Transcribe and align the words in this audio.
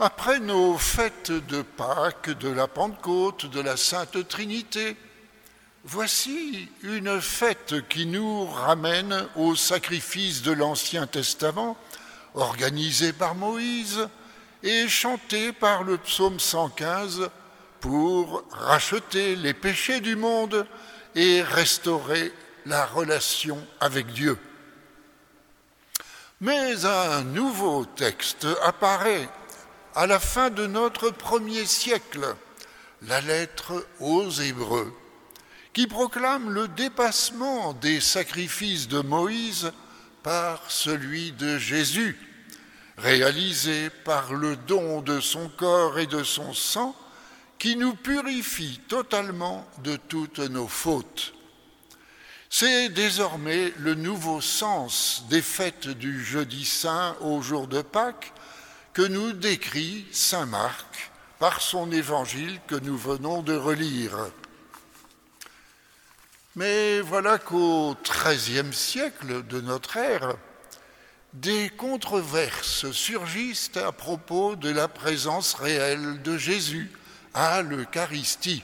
Après 0.00 0.40
nos 0.40 0.76
fêtes 0.76 1.30
de 1.30 1.62
Pâques, 1.62 2.30
de 2.40 2.48
la 2.48 2.66
Pentecôte, 2.66 3.46
de 3.46 3.60
la 3.60 3.76
Sainte 3.76 4.26
Trinité, 4.26 4.96
voici 5.84 6.68
une 6.82 7.20
fête 7.20 7.88
qui 7.88 8.04
nous 8.04 8.44
ramène 8.44 9.28
au 9.36 9.54
sacrifice 9.54 10.42
de 10.42 10.50
l'Ancien 10.50 11.06
Testament, 11.06 11.76
organisé 12.34 13.12
par 13.12 13.36
Moïse 13.36 14.08
et 14.64 14.88
chanté 14.88 15.52
par 15.52 15.84
le 15.84 15.96
psaume 15.98 16.40
115 16.40 17.30
pour 17.78 18.42
racheter 18.50 19.36
les 19.36 19.54
péchés 19.54 20.00
du 20.00 20.16
monde 20.16 20.66
et 21.14 21.40
restaurer 21.40 22.32
la 22.66 22.84
relation 22.84 23.64
avec 23.78 24.08
Dieu. 24.08 24.36
Mais 26.40 26.84
un 26.84 27.22
nouveau 27.22 27.84
texte 27.84 28.48
apparaît 28.64 29.28
à 29.94 30.06
la 30.06 30.18
fin 30.18 30.50
de 30.50 30.66
notre 30.66 31.10
premier 31.10 31.66
siècle, 31.66 32.34
la 33.02 33.20
lettre 33.20 33.86
aux 34.00 34.28
Hébreux, 34.30 34.92
qui 35.72 35.86
proclame 35.86 36.50
le 36.50 36.66
dépassement 36.68 37.74
des 37.74 38.00
sacrifices 38.00 38.88
de 38.88 39.00
Moïse 39.00 39.72
par 40.22 40.70
celui 40.70 41.32
de 41.32 41.58
Jésus, 41.58 42.18
réalisé 42.98 43.88
par 44.04 44.34
le 44.34 44.56
don 44.56 45.00
de 45.00 45.20
son 45.20 45.48
corps 45.48 45.98
et 45.98 46.06
de 46.06 46.24
son 46.24 46.52
sang, 46.54 46.96
qui 47.58 47.76
nous 47.76 47.94
purifie 47.94 48.80
totalement 48.88 49.66
de 49.84 49.96
toutes 49.96 50.40
nos 50.40 50.68
fautes. 50.68 51.34
C'est 52.50 52.88
désormais 52.88 53.72
le 53.78 53.94
nouveau 53.94 54.40
sens 54.40 55.24
des 55.28 55.42
fêtes 55.42 55.88
du 55.88 56.24
jeudi 56.24 56.64
saint 56.64 57.16
au 57.20 57.42
jour 57.42 57.68
de 57.68 57.80
Pâques 57.82 58.32
que 58.94 59.02
nous 59.02 59.32
décrit 59.32 60.06
Saint 60.12 60.46
Marc 60.46 61.10
par 61.40 61.60
son 61.60 61.90
évangile 61.90 62.60
que 62.68 62.76
nous 62.76 62.96
venons 62.96 63.42
de 63.42 63.54
relire. 63.54 64.16
Mais 66.54 67.00
voilà 67.00 67.38
qu'au 67.38 67.96
XIIIe 68.04 68.72
siècle 68.72 69.44
de 69.48 69.60
notre 69.60 69.96
ère, 69.96 70.36
des 71.32 71.70
controverses 71.70 72.92
surgissent 72.92 73.76
à 73.76 73.90
propos 73.90 74.54
de 74.54 74.70
la 74.70 74.86
présence 74.86 75.54
réelle 75.54 76.22
de 76.22 76.38
Jésus 76.38 76.88
à 77.34 77.62
l'Eucharistie. 77.62 78.62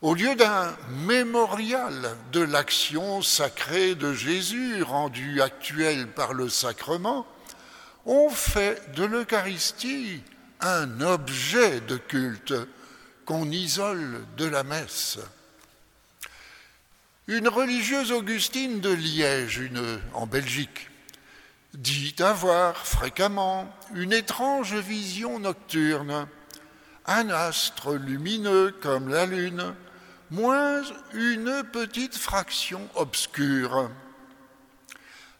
Au 0.00 0.14
lieu 0.14 0.36
d'un 0.36 0.76
mémorial 1.06 2.16
de 2.30 2.40
l'action 2.40 3.20
sacrée 3.22 3.96
de 3.96 4.12
Jésus 4.12 4.84
rendue 4.84 5.42
actuelle 5.42 6.06
par 6.06 6.34
le 6.34 6.48
sacrement, 6.48 7.26
on 8.06 8.30
fait 8.30 8.92
de 8.94 9.04
l'Eucharistie 9.04 10.22
un 10.60 11.00
objet 11.00 11.80
de 11.80 11.96
culte 11.96 12.54
qu'on 13.24 13.50
isole 13.50 14.24
de 14.36 14.46
la 14.46 14.62
messe. 14.62 15.18
Une 17.28 17.48
religieuse 17.48 18.12
augustine 18.12 18.80
de 18.80 18.90
Liège, 18.90 19.58
une, 19.58 20.00
en 20.14 20.26
Belgique, 20.26 20.90
dit 21.74 22.14
avoir 22.18 22.76
fréquemment 22.86 23.72
une 23.94 24.12
étrange 24.12 24.74
vision 24.74 25.38
nocturne, 25.38 26.26
un 27.06 27.30
astre 27.30 27.94
lumineux 27.94 28.74
comme 28.82 29.08
la 29.08 29.26
lune, 29.26 29.74
moins 30.30 30.82
une 31.14 31.62
petite 31.72 32.16
fraction 32.16 32.88
obscure. 32.94 33.90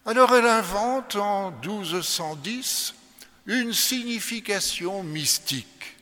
Alors 0.05 0.35
elle 0.35 0.47
invente 0.47 1.15
en 1.15 1.53
1210 1.53 2.95
une 3.47 3.73
signification 3.73 5.05
mystique. 5.05 5.97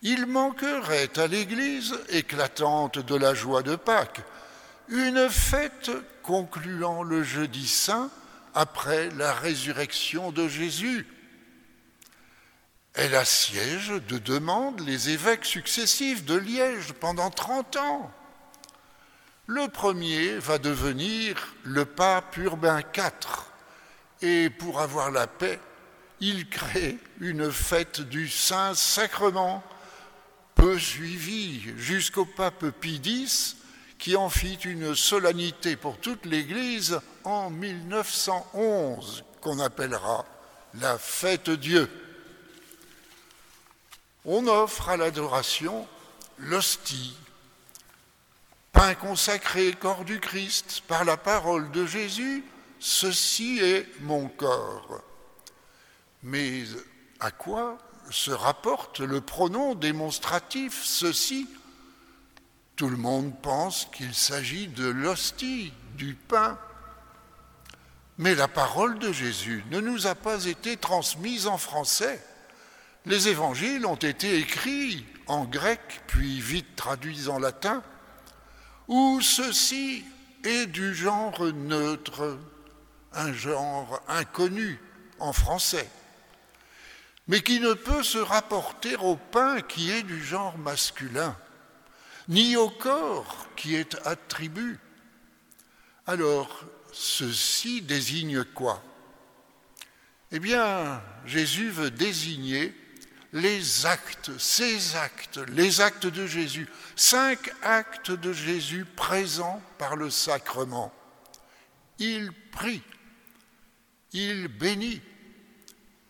Il 0.00 0.24
manquerait 0.24 1.10
à 1.18 1.26
l'Église, 1.26 1.98
éclatante 2.08 2.98
de 2.98 3.14
la 3.14 3.34
joie 3.34 3.62
de 3.62 3.76
Pâques, 3.76 4.22
une 4.88 5.28
fête 5.28 5.90
concluant 6.22 7.02
le 7.02 7.22
jeudi 7.22 7.68
saint 7.68 8.10
après 8.54 9.10
la 9.10 9.34
résurrection 9.34 10.32
de 10.32 10.48
Jésus. 10.48 11.06
Elle 12.94 13.14
assiège 13.14 13.92
de 14.08 14.16
demande 14.16 14.80
les 14.80 15.10
évêques 15.10 15.44
successifs 15.44 16.24
de 16.24 16.36
Liège 16.36 16.94
pendant 16.94 17.30
30 17.30 17.76
ans. 17.76 18.10
Le 19.48 19.68
premier 19.68 20.38
va 20.38 20.58
devenir 20.58 21.36
le 21.62 21.84
pape 21.84 22.36
Urbain 22.36 22.80
IV 22.80 23.46
et 24.20 24.50
pour 24.50 24.80
avoir 24.80 25.12
la 25.12 25.28
paix, 25.28 25.60
il 26.18 26.48
crée 26.48 26.98
une 27.20 27.52
fête 27.52 28.00
du 28.00 28.28
Saint-Sacrement, 28.28 29.62
peu 30.56 30.76
suivie 30.80 31.62
jusqu'au 31.76 32.24
pape 32.24 32.70
Pie 32.80 33.00
X, 33.04 33.56
qui 33.98 34.16
en 34.16 34.28
fit 34.30 34.58
une 34.64 34.96
solennité 34.96 35.76
pour 35.76 35.98
toute 35.98 36.26
l'Église 36.26 37.00
en 37.22 37.48
1911, 37.50 39.22
qu'on 39.40 39.60
appellera 39.60 40.24
la 40.80 40.98
fête 40.98 41.50
Dieu. 41.50 41.88
On 44.24 44.48
offre 44.48 44.88
à 44.88 44.96
l'adoration 44.96 45.86
l'hostie 46.38 47.14
pain 48.76 48.94
consacré, 48.94 49.72
corps 49.72 50.04
du 50.04 50.20
Christ, 50.20 50.82
par 50.86 51.06
la 51.06 51.16
parole 51.16 51.70
de 51.70 51.86
Jésus, 51.86 52.44
ceci 52.78 53.58
est 53.58 53.88
mon 54.02 54.28
corps. 54.28 55.00
Mais 56.22 56.64
à 57.18 57.30
quoi 57.30 57.78
se 58.10 58.30
rapporte 58.30 59.00
le 59.00 59.22
pronom 59.22 59.74
démonstratif 59.74 60.84
ceci? 60.84 61.48
Tout 62.76 62.90
le 62.90 62.98
monde 62.98 63.32
pense 63.40 63.86
qu'il 63.94 64.14
s'agit 64.14 64.68
de 64.68 64.86
l'hostie, 64.86 65.72
du 65.94 66.14
pain. 66.14 66.58
Mais 68.18 68.34
la 68.34 68.48
parole 68.48 68.98
de 68.98 69.10
Jésus 69.10 69.64
ne 69.70 69.80
nous 69.80 70.06
a 70.06 70.14
pas 70.14 70.44
été 70.44 70.76
transmise 70.76 71.46
en 71.46 71.56
français. 71.56 72.22
Les 73.06 73.28
évangiles 73.28 73.86
ont 73.86 73.96
été 73.96 74.36
écrits 74.36 75.06
en 75.28 75.46
grec, 75.46 76.02
puis 76.08 76.40
vite 76.40 76.76
traduits 76.76 77.28
en 77.28 77.38
latin 77.38 77.82
où 78.88 79.20
ceci 79.20 80.04
est 80.44 80.66
du 80.66 80.94
genre 80.94 81.44
neutre, 81.52 82.38
un 83.12 83.32
genre 83.32 84.02
inconnu 84.08 84.80
en 85.18 85.32
français, 85.32 85.88
mais 87.28 87.40
qui 87.40 87.60
ne 87.60 87.72
peut 87.72 88.02
se 88.02 88.18
rapporter 88.18 88.96
au 88.96 89.16
pain 89.16 89.60
qui 89.60 89.90
est 89.90 90.02
du 90.02 90.22
genre 90.22 90.56
masculin, 90.58 91.36
ni 92.28 92.56
au 92.56 92.70
corps 92.70 93.48
qui 93.56 93.74
est 93.74 93.96
attribut. 94.06 94.78
Alors, 96.06 96.64
ceci 96.92 97.82
désigne 97.82 98.44
quoi? 98.44 98.82
Eh 100.32 100.38
bien, 100.38 101.02
Jésus 101.24 101.70
veut 101.70 101.90
désigner 101.90 102.74
les 103.32 103.86
actes, 103.86 104.36
ces 104.38 104.96
actes, 104.96 105.38
les 105.48 105.80
actes 105.80 106.06
de 106.06 106.26
Jésus, 106.26 106.68
cinq 106.94 107.52
actes 107.62 108.10
de 108.10 108.32
Jésus 108.32 108.84
présents 108.84 109.62
par 109.78 109.96
le 109.96 110.10
sacrement. 110.10 110.92
Il 111.98 112.32
prie, 112.52 112.82
il 114.12 114.48
bénit, 114.48 115.02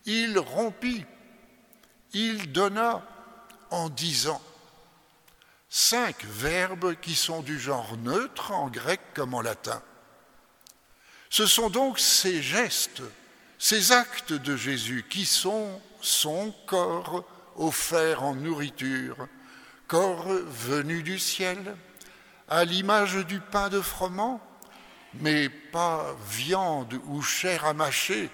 il 0.05 0.37
rompit, 0.39 1.05
il 2.13 2.51
donna 2.51 3.03
en 3.71 3.89
disant. 3.89 4.41
Cinq 5.69 6.23
verbes 6.23 6.95
qui 7.01 7.13
sont 7.13 7.41
du 7.41 7.59
genre 7.59 7.97
neutre 7.97 8.51
en 8.51 8.69
grec 8.69 9.01
comme 9.13 9.33
en 9.33 9.41
latin. 9.41 9.81
Ce 11.29 11.45
sont 11.45 11.69
donc 11.69 11.99
ces 11.99 12.41
gestes, 12.41 13.01
ces 13.59 13.91
actes 13.91 14.33
de 14.33 14.55
Jésus 14.55 15.05
qui 15.09 15.25
sont 15.25 15.81
son 16.01 16.53
corps 16.65 17.25
offert 17.55 18.23
en 18.23 18.35
nourriture, 18.35 19.27
corps 19.87 20.27
venu 20.27 21.03
du 21.03 21.17
ciel, 21.19 21.75
à 22.47 22.63
l'image 22.65 23.15
du 23.25 23.39
pain 23.39 23.69
de 23.69 23.81
froment, 23.81 24.41
mais 25.15 25.49
pas 25.49 26.15
viande 26.29 26.99
ou 27.07 27.21
chair 27.21 27.65
à 27.65 27.73
mâcher, 27.73 28.29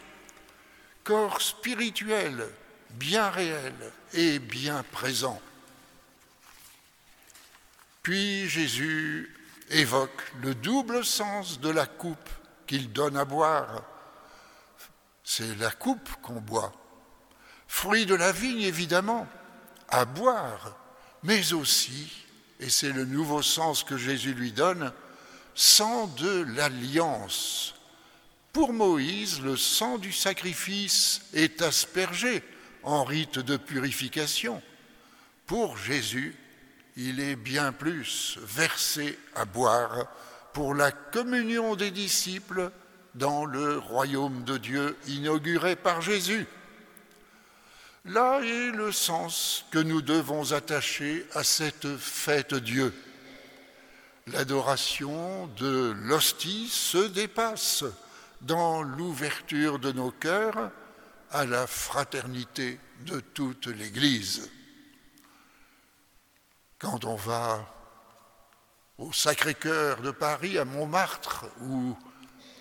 corps 1.04 1.42
spirituel, 1.42 2.48
bien 2.92 3.30
réel 3.30 3.74
et 4.14 4.40
bien 4.40 4.84
présent. 4.92 5.42
Puis 8.04 8.50
Jésus 8.50 9.34
évoque 9.70 10.32
le 10.42 10.54
double 10.54 11.06
sens 11.06 11.60
de 11.60 11.70
la 11.70 11.86
coupe 11.86 12.30
qu'il 12.68 12.92
donne 12.92 13.18
à 13.18 13.26
boire. 13.26 13.84
C'est 15.24 15.58
la 15.60 15.72
coupe 15.72 16.10
qu'on 16.22 16.42
boit 16.42 16.74
fruit 17.74 18.06
de 18.06 18.14
la 18.14 18.32
vigne 18.32 18.62
évidemment, 18.62 19.28
à 19.90 20.06
boire, 20.06 20.78
mais 21.24 21.54
aussi, 21.54 22.24
et 22.60 22.70
c'est 22.70 22.92
le 22.92 23.04
nouveau 23.04 23.42
sens 23.42 23.84
que 23.84 23.98
Jésus 23.98 24.36
lui 24.36 24.52
donne, 24.52 24.94
sang 25.56 26.06
de 26.06 26.46
l'alliance. 26.56 27.74
Pour 28.52 28.74
Moïse, 28.74 29.42
le 29.42 29.58
sang 29.58 29.98
du 29.98 30.14
sacrifice 30.14 31.22
est 31.34 31.64
aspergé 31.64 32.44
en 32.84 33.04
rite 33.04 33.40
de 33.40 33.58
purification. 33.58 34.62
Pour 35.48 35.76
Jésus, 35.76 36.38
il 36.96 37.20
est 37.20 37.36
bien 37.36 37.72
plus 37.72 38.38
versé 38.44 39.18
à 39.34 39.46
boire 39.46 40.06
pour 40.54 40.76
la 40.76 40.92
communion 40.92 41.76
des 41.76 41.90
disciples 41.90 42.72
dans 43.16 43.46
le 43.46 43.78
royaume 43.78 44.44
de 44.44 44.58
Dieu 44.58 44.98
inauguré 45.08 45.76
par 45.76 46.02
Jésus. 46.02 46.48
Là 48.06 48.42
est 48.42 48.72
le 48.72 48.92
sens 48.92 49.66
que 49.72 49.80
nous 49.80 50.02
devons 50.02 50.52
attacher 50.52 51.26
à 51.34 51.44
cette 51.44 51.98
fête 51.98 52.54
Dieu. 52.54 52.94
L'adoration 54.28 55.48
de 55.58 55.96
l'hostie 56.04 56.68
se 56.70 57.08
dépasse 57.08 57.84
dans 58.42 58.82
l'ouverture 58.82 59.80
de 59.80 59.92
nos 59.92 60.12
cœurs 60.12 60.72
à 61.32 61.46
la 61.46 61.66
fraternité 61.66 62.80
de 63.06 63.20
toute 63.20 63.68
l'Église. 63.68 64.50
Quand 66.80 67.06
on 67.06 67.16
va 67.16 67.66
au 68.98 69.12
Sacré-Cœur 69.12 70.02
de 70.02 70.12
Paris, 70.12 70.58
à 70.58 70.66
Montmartre, 70.66 71.46
où 71.62 71.98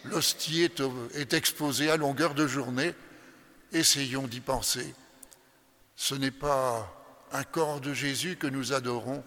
l'hostie 0.04 0.62
est, 0.62 1.32
exposée 1.32 1.90
à 1.90 1.96
longueur 1.96 2.34
de 2.34 2.46
journée, 2.46 2.94
essayons 3.72 4.26
d'y 4.26 4.40
penser. 4.40 4.94
Ce 5.96 6.14
n'est 6.14 6.31
pas 6.31 6.93
un 7.32 7.44
corps 7.44 7.81
de 7.81 7.94
Jésus 7.94 8.37
que 8.37 8.46
nous 8.46 8.72
adorons, 8.72 9.25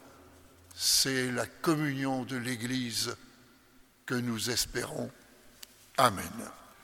c'est 0.75 1.31
la 1.31 1.45
communion 1.45 2.24
de 2.24 2.36
l'Église 2.36 3.16
que 4.06 4.16
nous 4.16 4.50
espérons. 4.50 5.10
Amen. 5.98 6.31